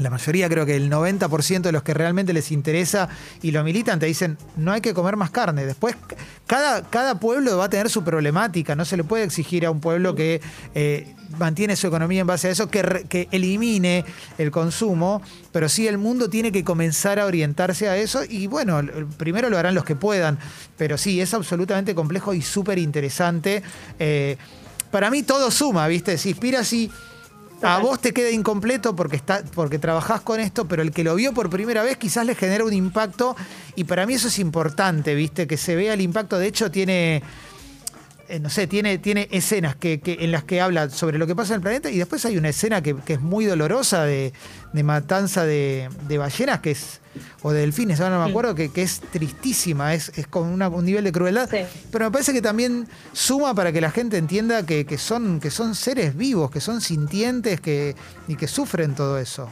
la 0.03 0.09
mayoría, 0.09 0.49
creo 0.49 0.65
que 0.65 0.75
el 0.75 0.89
90% 0.89 1.61
de 1.61 1.71
los 1.71 1.83
que 1.83 1.93
realmente 1.93 2.33
les 2.33 2.51
interesa 2.51 3.09
y 3.41 3.51
lo 3.51 3.63
militan 3.63 3.99
te 3.99 4.05
dicen, 4.05 4.37
no 4.55 4.71
hay 4.71 4.81
que 4.81 4.93
comer 4.93 5.17
más 5.17 5.31
carne. 5.31 5.65
Después, 5.65 5.95
cada, 6.47 6.83
cada 6.83 7.19
pueblo 7.19 7.57
va 7.57 7.65
a 7.65 7.69
tener 7.69 7.89
su 7.89 8.03
problemática. 8.03 8.75
No 8.75 8.85
se 8.85 8.97
le 8.97 9.03
puede 9.03 9.23
exigir 9.23 9.65
a 9.65 9.71
un 9.71 9.79
pueblo 9.79 10.15
que 10.15 10.41
eh, 10.75 11.13
mantiene 11.37 11.75
su 11.75 11.87
economía 11.87 12.21
en 12.21 12.27
base 12.27 12.47
a 12.47 12.51
eso, 12.51 12.69
que, 12.69 13.05
que 13.09 13.27
elimine 13.31 14.05
el 14.37 14.51
consumo, 14.51 15.21
pero 15.51 15.69
sí 15.69 15.87
el 15.87 15.97
mundo 15.97 16.29
tiene 16.29 16.51
que 16.51 16.63
comenzar 16.63 17.19
a 17.19 17.25
orientarse 17.25 17.87
a 17.87 17.97
eso 17.97 18.21
y 18.27 18.47
bueno, 18.47 18.81
primero 19.17 19.49
lo 19.49 19.57
harán 19.57 19.75
los 19.75 19.85
que 19.85 19.95
puedan, 19.95 20.37
pero 20.77 20.97
sí, 20.97 21.21
es 21.21 21.33
absolutamente 21.33 21.95
complejo 21.95 22.33
y 22.33 22.41
súper 22.41 22.77
interesante. 22.79 23.63
Eh, 23.99 24.37
para 24.91 25.09
mí 25.09 25.23
todo 25.23 25.49
suma, 25.51 25.87
¿viste? 25.87 26.17
Si 26.17 26.29
inspira 26.29 26.63
A 27.63 27.79
vos 27.79 27.99
te 27.99 28.13
queda 28.13 28.31
incompleto 28.31 28.95
porque, 28.95 29.15
está, 29.15 29.43
porque 29.53 29.77
trabajás 29.77 30.21
con 30.21 30.39
esto, 30.39 30.65
pero 30.65 30.81
el 30.81 30.91
que 30.91 31.03
lo 31.03 31.15
vio 31.15 31.33
por 31.33 31.49
primera 31.49 31.83
vez 31.83 31.97
quizás 31.97 32.25
le 32.25 32.35
genera 32.35 32.65
un 32.65 32.73
impacto 32.73 33.35
y 33.75 33.83
para 33.83 34.05
mí 34.05 34.15
eso 34.15 34.29
es 34.29 34.39
importante, 34.39 35.13
¿viste? 35.15 35.47
Que 35.47 35.57
se 35.57 35.75
vea 35.75 35.93
el 35.93 36.01
impacto. 36.01 36.39
De 36.39 36.47
hecho, 36.47 36.71
tiene, 36.71 37.21
eh, 38.31 38.39
no 38.39 38.49
sé, 38.49 38.65
tiene, 38.67 38.97
tiene 38.97 39.27
escenas 39.31 39.75
que, 39.75 39.99
que- 39.99 40.17
en 40.21 40.31
las 40.31 40.43
que 40.43 40.61
habla 40.61 40.89
sobre 40.89 41.17
lo 41.17 41.27
que 41.27 41.35
pasa 41.35 41.53
en 41.53 41.57
el 41.57 41.61
planeta 41.61 41.89
y 41.89 41.97
después 41.97 42.25
hay 42.25 42.37
una 42.37 42.49
escena 42.49 42.81
que, 42.81 42.95
que 42.95 43.13
es 43.13 43.21
muy 43.21 43.45
dolorosa 43.45 44.03
de, 44.05 44.33
de 44.73 44.83
matanza 44.83 45.45
de, 45.45 45.89
de 46.07 46.17
ballenas, 46.17 46.59
que 46.61 46.71
es, 46.71 47.01
o 47.41 47.51
de 47.51 47.59
delfines, 47.61 47.99
ahora 47.99 48.17
no 48.17 48.23
me 48.25 48.29
acuerdo, 48.29 48.55
que, 48.55 48.71
que 48.71 48.81
es 48.83 49.01
tristísima, 49.01 49.93
es, 49.93 50.09
es 50.17 50.27
con 50.27 50.47
una- 50.47 50.69
un 50.69 50.85
nivel 50.85 51.03
de 51.03 51.11
crueldad. 51.11 51.49
Sí. 51.49 51.57
Pero 51.91 52.05
me 52.05 52.11
parece 52.11 52.31
que 52.33 52.41
también 52.41 52.87
suma 53.13 53.53
para 53.53 53.71
que 53.71 53.81
la 53.81 53.91
gente 53.91 54.17
entienda 54.17 54.65
que, 54.65 54.85
que 54.85 54.97
son, 54.97 55.39
que 55.39 55.51
son 55.51 55.75
seres 55.75 56.15
vivos, 56.15 56.49
que 56.51 56.61
son 56.61 56.81
sintientes 56.81 57.59
que, 57.59 57.95
y 58.27 58.35
que 58.37 58.47
sufren 58.47 58.95
todo 58.95 59.19
eso. 59.19 59.49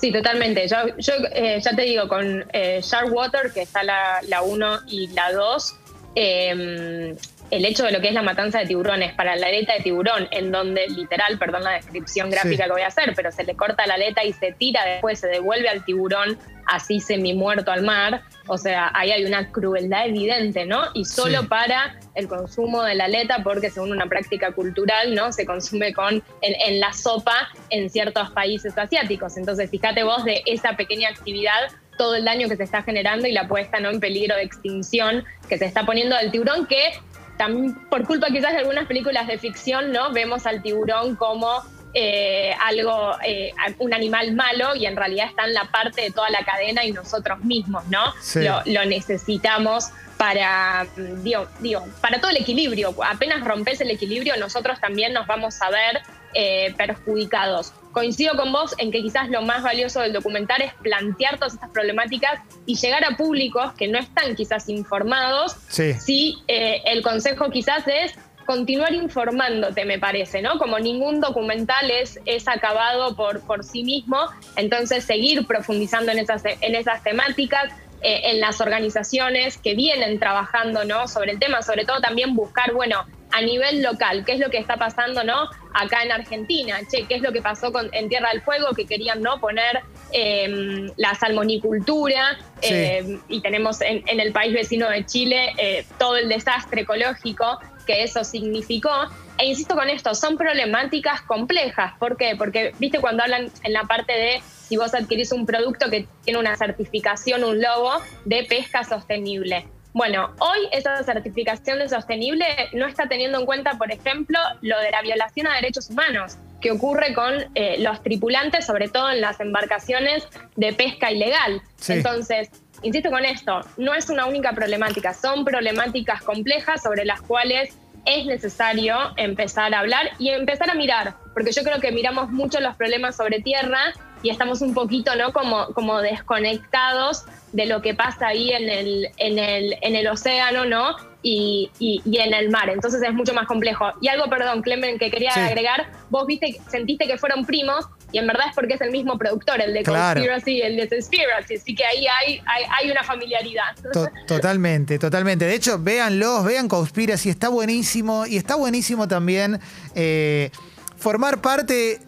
Sí, 0.00 0.12
totalmente. 0.12 0.66
Yo, 0.68 0.76
yo 0.98 1.12
eh, 1.32 1.60
ya 1.64 1.74
te 1.74 1.82
digo, 1.82 2.08
con 2.08 2.44
eh, 2.52 2.80
Sharkwater, 2.82 3.52
que 3.52 3.62
está 3.62 3.82
la 3.84 4.42
1 4.42 4.80
y 4.88 5.06
la 5.08 5.32
2, 5.32 5.76
eh, 6.16 7.16
el 7.50 7.64
hecho 7.64 7.84
de 7.84 7.92
lo 7.92 8.00
que 8.00 8.08
es 8.08 8.14
la 8.14 8.22
matanza 8.22 8.58
de 8.60 8.66
tiburones 8.66 9.12
para 9.14 9.36
la 9.36 9.46
aleta 9.46 9.74
de 9.74 9.80
tiburón, 9.80 10.26
en 10.30 10.50
donde 10.50 10.86
literal, 10.88 11.38
perdón 11.38 11.62
la 11.64 11.72
descripción 11.72 12.30
gráfica 12.30 12.64
Sí. 12.64 12.68
que 12.68 12.72
voy 12.72 12.82
a 12.82 12.86
hacer, 12.88 13.12
pero 13.14 13.30
se 13.30 13.44
le 13.44 13.54
corta 13.54 13.86
la 13.86 13.94
aleta 13.94 14.24
y 14.24 14.32
se 14.32 14.52
tira 14.52 14.84
después, 14.84 15.20
se 15.20 15.28
devuelve 15.28 15.68
al 15.68 15.84
tiburón 15.84 16.38
así 16.66 16.98
semi 17.00 17.34
muerto 17.34 17.70
al 17.70 17.82
mar. 17.82 18.22
O 18.46 18.56
sea, 18.56 18.90
ahí 18.94 19.10
hay 19.12 19.24
una 19.26 19.50
crueldad 19.52 20.06
evidente, 20.06 20.64
¿no? 20.64 20.82
Y 20.94 21.04
solo 21.04 21.42
Sí. 21.42 21.46
para 21.48 21.96
el 22.14 22.26
consumo 22.28 22.82
de 22.82 22.94
la 22.94 23.04
aleta, 23.04 23.40
porque 23.44 23.70
según 23.70 23.92
una 23.92 24.06
práctica 24.06 24.52
cultural, 24.52 25.14
¿no? 25.14 25.30
Se 25.32 25.44
consume 25.44 25.92
con 25.92 26.22
en, 26.40 26.54
en 26.72 26.80
la 26.80 26.92
sopa 26.94 27.50
en 27.70 27.90
ciertos 27.90 28.30
países 28.30 28.76
asiáticos. 28.78 29.36
Entonces, 29.36 29.70
fíjate 29.70 30.02
vos 30.04 30.24
de 30.24 30.42
esa 30.46 30.74
pequeña 30.76 31.10
actividad 31.10 31.68
todo 31.98 32.16
el 32.16 32.24
daño 32.24 32.48
que 32.48 32.56
se 32.56 32.64
está 32.64 32.82
generando 32.82 33.28
y 33.28 33.32
la 33.32 33.46
puesta 33.46 33.78
¿no? 33.78 33.88
en 33.90 34.00
peligro 34.00 34.34
de 34.34 34.42
extinción 34.42 35.24
que 35.48 35.58
se 35.58 35.64
está 35.66 35.86
poniendo 35.86 36.16
al 36.16 36.32
tiburón, 36.32 36.66
que 36.66 36.90
también 37.36 37.74
por 37.88 38.04
culpa 38.04 38.28
quizás 38.28 38.52
de 38.52 38.58
algunas 38.58 38.86
películas 38.86 39.26
de 39.26 39.38
ficción, 39.38 39.92
¿no? 39.92 40.12
Vemos 40.12 40.46
al 40.46 40.62
tiburón 40.62 41.16
como 41.16 41.62
eh, 41.92 42.52
algo, 42.64 43.16
eh, 43.24 43.52
un 43.78 43.94
animal 43.94 44.34
malo 44.34 44.74
y 44.74 44.86
en 44.86 44.96
realidad 44.96 45.28
está 45.28 45.44
en 45.44 45.54
la 45.54 45.64
parte 45.64 46.02
de 46.02 46.10
toda 46.10 46.28
la 46.30 46.44
cadena 46.44 46.84
y 46.84 46.92
nosotros 46.92 47.40
mismos, 47.44 47.84
¿no? 47.88 48.12
Sí. 48.20 48.42
Lo, 48.42 48.62
lo 48.66 48.84
necesitamos 48.84 49.90
para, 50.16 50.86
digo, 51.22 51.46
digo, 51.60 51.86
para 52.00 52.20
todo 52.20 52.30
el 52.30 52.38
equilibrio. 52.38 52.94
Apenas 53.04 53.44
rompes 53.44 53.80
el 53.80 53.90
equilibrio, 53.90 54.36
nosotros 54.36 54.80
también 54.80 55.12
nos 55.12 55.26
vamos 55.26 55.60
a 55.62 55.70
ver 55.70 56.02
eh, 56.34 56.74
perjudicados. 56.76 57.72
Coincido 57.92 58.36
con 58.36 58.52
vos 58.52 58.74
en 58.78 58.90
que 58.90 59.02
quizás 59.02 59.30
lo 59.30 59.42
más 59.42 59.62
valioso 59.62 60.00
del 60.00 60.12
documental 60.12 60.62
es 60.62 60.74
plantear 60.74 61.38
todas 61.38 61.54
estas 61.54 61.70
problemáticas 61.70 62.40
y 62.66 62.74
llegar 62.74 63.04
a 63.04 63.16
públicos 63.16 63.72
que 63.74 63.88
no 63.88 63.98
están 63.98 64.34
quizás 64.34 64.68
informados. 64.68 65.56
Sí. 65.68 65.94
Sí, 65.94 66.36
eh, 66.48 66.82
el 66.86 67.02
consejo 67.02 67.50
quizás 67.50 67.84
es 67.86 68.14
continuar 68.44 68.92
informándote, 68.94 69.84
me 69.84 69.98
parece, 69.98 70.42
¿no? 70.42 70.58
Como 70.58 70.78
ningún 70.78 71.20
documental 71.20 71.90
es, 71.90 72.20
es 72.26 72.46
acabado 72.48 73.16
por, 73.16 73.40
por 73.46 73.64
sí 73.64 73.82
mismo, 73.84 74.18
entonces 74.56 75.04
seguir 75.04 75.46
profundizando 75.46 76.12
en 76.12 76.18
esas, 76.18 76.42
en 76.44 76.74
esas 76.74 77.02
temáticas, 77.02 77.72
eh, 78.02 78.32
en 78.32 78.40
las 78.40 78.60
organizaciones 78.60 79.56
que 79.56 79.74
vienen 79.74 80.18
trabajando, 80.18 80.84
¿no? 80.84 81.08
Sobre 81.08 81.32
el 81.32 81.38
tema, 81.38 81.62
sobre 81.62 81.84
todo 81.84 82.00
también 82.00 82.34
buscar, 82.34 82.72
bueno, 82.74 83.06
a 83.36 83.40
nivel 83.42 83.82
local, 83.82 84.24
qué 84.24 84.32
es 84.32 84.38
lo 84.38 84.48
que 84.48 84.58
está 84.58 84.76
pasando, 84.76 85.24
¿no? 85.24 85.48
Acá 85.74 86.04
en 86.04 86.12
Argentina, 86.12 86.78
che, 86.88 87.04
qué 87.08 87.16
es 87.16 87.22
lo 87.22 87.32
que 87.32 87.42
pasó 87.42 87.72
con, 87.72 87.88
en 87.92 88.08
Tierra 88.08 88.30
del 88.32 88.42
Fuego, 88.42 88.68
que 88.76 88.86
querían, 88.86 89.22
¿no? 89.22 89.40
Poner 89.40 89.82
eh, 90.12 90.86
la 90.96 91.14
salmonicultura, 91.16 92.38
Sí. 92.62 92.72
eh, 92.72 93.18
y 93.28 93.42
tenemos 93.42 93.80
en, 93.80 94.02
en 94.08 94.20
el 94.20 94.32
país 94.32 94.54
vecino 94.54 94.88
de 94.88 95.04
Chile 95.04 95.52
eh, 95.58 95.84
todo 95.98 96.16
el 96.16 96.28
desastre 96.28 96.82
ecológico 96.82 97.58
que 97.86 98.04
eso 98.04 98.22
significó. 98.24 98.90
E 99.36 99.46
insisto 99.46 99.74
con 99.74 99.90
esto, 99.90 100.14
son 100.14 100.36
problemáticas 100.38 101.20
complejas. 101.22 101.92
¿Por 101.98 102.16
qué? 102.16 102.36
Porque, 102.38 102.72
viste, 102.78 103.00
cuando 103.00 103.24
hablan 103.24 103.50
en 103.64 103.72
la 103.72 103.82
parte 103.82 104.12
de 104.12 104.42
si 104.68 104.76
vos 104.76 104.94
adquirís 104.94 105.32
un 105.32 105.44
producto 105.44 105.90
que 105.90 106.06
tiene 106.24 106.38
una 106.38 106.56
certificación, 106.56 107.44
un 107.44 107.60
logo 107.60 107.92
de 108.24 108.44
pesca 108.44 108.84
sostenible. 108.84 109.66
Bueno, 109.94 110.34
hoy 110.40 110.58
esa 110.72 111.04
certificación 111.04 111.78
de 111.78 111.88
sostenible 111.88 112.44
no 112.72 112.88
está 112.88 113.06
teniendo 113.06 113.38
en 113.38 113.46
cuenta, 113.46 113.78
por 113.78 113.92
ejemplo, 113.92 114.36
lo 114.60 114.78
de 114.80 114.90
la 114.90 115.02
violación 115.02 115.46
a 115.46 115.54
derechos 115.54 115.88
humanos 115.88 116.36
que 116.60 116.72
ocurre 116.72 117.14
con 117.14 117.32
eh, 117.54 117.76
los 117.78 118.02
tripulantes, 118.02 118.66
sobre 118.66 118.88
todo 118.88 119.08
en 119.10 119.20
las 119.20 119.38
embarcaciones 119.38 120.26
de 120.56 120.72
pesca 120.72 121.12
ilegal. 121.12 121.62
Sí. 121.76 121.92
Entonces, 121.92 122.50
insisto 122.82 123.08
con 123.08 123.24
esto, 123.24 123.60
no 123.76 123.94
es 123.94 124.10
una 124.10 124.26
única 124.26 124.52
problemática, 124.52 125.14
son 125.14 125.44
problemáticas 125.44 126.22
complejas 126.22 126.82
sobre 126.82 127.04
las 127.04 127.22
cuales 127.22 127.78
es 128.04 128.26
necesario 128.26 128.96
empezar 129.16 129.72
a 129.74 129.78
hablar 129.78 130.10
y 130.18 130.30
empezar 130.30 130.70
a 130.70 130.74
mirar, 130.74 131.14
porque 131.34 131.52
yo 131.52 131.62
creo 131.62 131.80
que 131.80 131.92
miramos 131.92 132.30
mucho 132.30 132.58
los 132.58 132.74
problemas 132.74 133.16
sobre 133.16 133.40
tierra 133.40 133.92
y 134.24 134.30
estamos 134.30 134.60
un 134.62 134.74
poquito, 134.74 135.14
¿no? 135.14 135.32
Como, 135.32 135.66
como 135.74 136.00
desconectados 136.00 137.24
de 137.52 137.66
lo 137.66 137.80
que 137.82 137.94
pasa 137.94 138.28
ahí 138.28 138.50
en 138.50 138.68
el, 138.68 139.08
en 139.18 139.38
el, 139.38 139.76
en 139.80 139.94
el 139.94 140.08
océano, 140.08 140.64
¿no? 140.64 140.96
Y, 141.22 141.70
y- 141.78 142.02
y 142.04 142.18
en 142.18 142.34
el 142.34 142.50
mar. 142.50 142.68
Entonces 142.68 143.00
es 143.02 143.14
mucho 143.14 143.32
más 143.32 143.46
complejo. 143.46 143.86
Y 144.00 144.08
algo, 144.08 144.28
perdón, 144.28 144.60
Clemen, 144.62 144.98
que 144.98 145.10
quería 145.10 145.30
Sí. 145.30 145.40
agregar, 145.40 145.90
vos 146.10 146.26
viste, 146.26 146.60
sentiste 146.70 147.06
que 147.06 147.16
fueron 147.16 147.46
primos 147.46 147.86
y 148.12 148.18
en 148.18 148.26
verdad 148.26 148.46
es 148.50 148.54
porque 148.54 148.74
es 148.74 148.80
el 148.80 148.90
mismo 148.90 149.16
productor, 149.18 149.60
el 149.60 149.72
de 149.72 149.82
Claro. 149.82 150.20
Conspiracy 150.20 150.52
y 150.58 150.62
el 150.62 150.76
de 150.76 150.88
Conspiracy. 150.88 151.54
Así 151.54 151.74
que 151.74 151.84
ahí 151.84 152.06
hay, 152.06 152.40
hay, 152.46 152.64
hay 152.78 152.90
una 152.90 153.02
familiaridad. 153.04 153.74
To- 153.92 154.08
totalmente, 154.26 154.98
totalmente. 154.98 155.46
De 155.46 155.54
hecho, 155.54 155.78
véanlos, 155.78 156.44
vean 156.44 156.68
Conspiracy, 156.68 157.30
está 157.30 157.48
buenísimo. 157.48 158.26
Y 158.26 158.36
está 158.36 158.56
buenísimo 158.56 159.08
también 159.08 159.60
eh, 159.94 160.50
formar 160.96 161.40
parte 161.40 162.00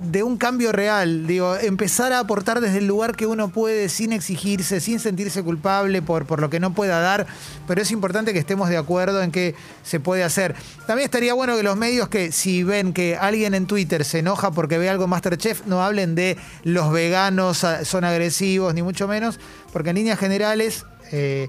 de 0.00 0.22
un 0.22 0.36
cambio 0.36 0.72
real. 0.72 1.26
Digo, 1.26 1.56
empezar 1.56 2.12
a 2.12 2.18
aportar 2.18 2.60
desde 2.60 2.78
el 2.78 2.86
lugar 2.86 3.16
que 3.16 3.26
uno 3.26 3.48
puede, 3.48 3.88
sin 3.88 4.12
exigirse, 4.12 4.80
sin 4.80 5.00
sentirse 5.00 5.42
culpable 5.42 6.02
por, 6.02 6.26
por 6.26 6.40
lo 6.40 6.50
que 6.50 6.60
no 6.60 6.74
pueda 6.74 7.00
dar. 7.00 7.26
Pero 7.66 7.82
es 7.82 7.90
importante 7.90 8.32
que 8.32 8.38
estemos 8.38 8.68
de 8.68 8.76
acuerdo 8.76 9.22
en 9.22 9.30
que 9.30 9.54
se 9.82 10.00
puede 10.00 10.24
hacer. 10.24 10.54
También 10.86 11.06
estaría 11.06 11.34
bueno 11.34 11.56
que 11.56 11.62
los 11.62 11.76
medios 11.76 12.08
que 12.08 12.32
si 12.32 12.62
ven 12.62 12.92
que 12.92 13.16
alguien 13.16 13.54
en 13.54 13.66
Twitter 13.66 14.04
se 14.04 14.20
enoja 14.20 14.50
porque 14.50 14.78
ve 14.78 14.88
algo 14.88 15.06
Masterchef, 15.06 15.66
no 15.66 15.82
hablen 15.82 16.14
de 16.14 16.36
los 16.62 16.92
veganos 16.92 17.64
son 17.84 18.04
agresivos, 18.04 18.74
ni 18.74 18.82
mucho 18.82 19.08
menos, 19.08 19.38
porque 19.72 19.90
en 19.90 19.96
líneas 19.96 20.18
generales... 20.18 20.84
eh, 21.10 21.48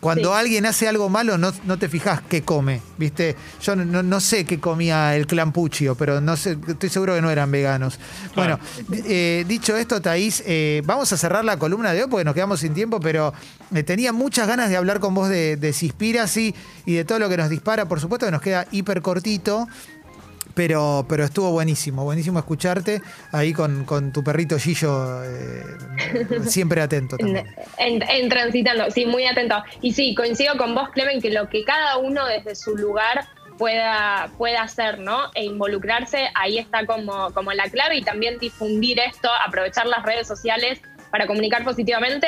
Cuando 0.00 0.30
Sí. 0.32 0.38
alguien 0.38 0.66
hace 0.66 0.86
algo 0.86 1.08
malo, 1.08 1.38
no, 1.38 1.52
no 1.64 1.76
te 1.78 1.88
fijas 1.88 2.20
qué 2.28 2.42
come, 2.42 2.80
¿viste? 2.98 3.34
Yo 3.60 3.74
no, 3.74 4.20
sé 4.20 4.44
qué 4.44 4.60
comía 4.60 5.16
el 5.16 5.26
clan 5.26 5.52
Puccio, 5.52 5.96
pero 5.96 6.20
no 6.20 6.36
sé, 6.36 6.56
estoy 6.68 6.88
seguro 6.88 7.14
que 7.14 7.20
no 7.22 7.30
eran 7.30 7.50
veganos. 7.50 7.98
Bueno, 8.36 8.60
eh, 8.92 9.44
dicho 9.48 9.76
esto, 9.76 10.00
Thaís, 10.00 10.42
eh, 10.46 10.82
vamos 10.84 11.12
a 11.12 11.16
cerrar 11.16 11.44
la 11.44 11.58
columna 11.58 11.92
de 11.92 12.04
hoy 12.04 12.08
porque 12.08 12.24
nos 12.24 12.34
quedamos 12.34 12.60
sin 12.60 12.74
tiempo, 12.74 13.00
pero 13.00 13.32
eh, 13.74 13.82
tenía 13.82 14.12
muchas 14.12 14.46
ganas 14.46 14.70
de 14.70 14.76
hablar 14.76 15.00
con 15.00 15.14
vos 15.14 15.28
de, 15.28 15.56
de 15.56 15.72
Cispiracy 15.72 16.54
y 16.86 16.94
de 16.94 17.04
todo 17.04 17.18
lo 17.18 17.28
que 17.28 17.36
nos 17.36 17.50
dispara. 17.50 17.88
Por 17.88 18.00
supuesto 18.00 18.26
que 18.26 18.32
nos 18.32 18.42
queda 18.42 18.66
hiper 18.70 19.02
cortito. 19.02 19.66
Pero, 20.58 21.06
pero 21.08 21.22
estuvo 21.22 21.52
buenísimo, 21.52 22.02
buenísimo 22.02 22.40
escucharte 22.40 23.00
ahí 23.30 23.52
con, 23.52 23.84
con 23.84 24.12
tu 24.12 24.24
perrito 24.24 24.58
Gillo, 24.58 25.22
eh, 25.22 25.62
siempre 26.46 26.80
atento 26.82 27.14
En, 27.20 27.26
también. 27.34 27.54
en- 27.78 28.02
en 28.02 28.28
transitando, 28.28 28.90
sí, 28.90 29.06
muy 29.06 29.24
atento. 29.24 29.62
Y 29.82 29.92
sí, 29.92 30.16
coincido 30.16 30.56
con 30.58 30.74
vos, 30.74 30.88
Clemen, 30.90 31.20
que 31.22 31.30
lo 31.30 31.48
que 31.48 31.62
cada 31.62 31.98
uno 31.98 32.26
desde 32.26 32.56
su 32.56 32.76
lugar 32.76 33.24
pueda, 33.56 34.30
pueda 34.36 34.62
hacer, 34.62 34.98
¿no? 34.98 35.30
E 35.36 35.44
involucrarse, 35.44 36.28
ahí 36.34 36.58
está 36.58 36.84
como, 36.86 37.32
como 37.34 37.52
la 37.52 37.70
clave 37.70 37.98
y 37.98 38.02
también 38.02 38.38
difundir 38.40 38.98
esto, 38.98 39.28
aprovechar 39.46 39.86
las 39.86 40.02
redes 40.04 40.26
sociales 40.26 40.80
para 41.12 41.28
comunicar 41.28 41.62
positivamente. 41.62 42.26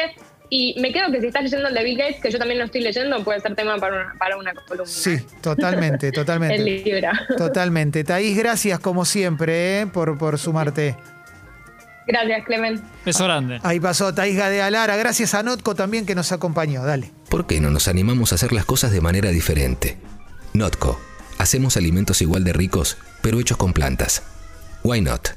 Y 0.52 0.74
me 0.80 0.92
quedo 0.92 1.12
que 1.12 1.20
si 1.20 1.28
estás 1.28 1.44
leyendo 1.44 1.68
el 1.68 1.74
de 1.74 1.84
Bill 1.84 1.96
Gates, 1.96 2.20
que 2.20 2.30
yo 2.30 2.38
también 2.38 2.58
lo 2.58 2.64
estoy 2.64 2.80
leyendo, 2.80 3.22
puede 3.22 3.40
ser 3.40 3.54
tema 3.54 3.76
para 3.78 3.94
una, 3.94 4.14
para 4.18 4.36
una 4.36 4.52
columna. 4.52 4.90
Sí, 4.90 5.16
totalmente, 5.40 6.08
El 6.08 6.12
totalmente. 6.12 6.58
libro. 6.58 7.08
Totalmente. 7.36 8.02
Thaís, 8.02 8.36
gracias 8.36 8.80
como 8.80 9.04
siempre 9.04 9.82
eh, 9.82 9.86
por, 9.86 10.18
por 10.18 10.38
sumarte. 10.38 10.96
Gracias, 12.06 12.44
Clemen. 12.44 12.82
Beso 13.04 13.24
grande. 13.24 13.60
Ahí 13.62 13.78
pasó 13.78 14.12
Thaís 14.12 14.36
Gadea 14.36 14.68
Lara. 14.70 14.96
Gracias 14.96 15.34
a 15.34 15.44
Notco 15.44 15.76
también 15.76 16.04
que 16.06 16.16
nos 16.16 16.32
acompañó. 16.32 16.84
Dale. 16.84 17.12
¿Por 17.28 17.46
qué 17.46 17.60
no 17.60 17.70
nos 17.70 17.86
animamos 17.86 18.32
a 18.32 18.34
hacer 18.34 18.52
las 18.52 18.64
cosas 18.64 18.90
de 18.90 19.00
manera 19.00 19.30
diferente? 19.30 19.96
Notco. 20.52 21.00
Hacemos 21.38 21.76
alimentos 21.76 22.20
igual 22.22 22.42
de 22.42 22.52
ricos, 22.52 22.98
pero 23.22 23.38
hechos 23.38 23.56
con 23.56 23.72
plantas. 23.72 24.24
Why 24.82 25.00
not? 25.00 25.30